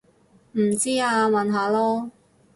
[0.53, 2.09] 唔知啊問下囉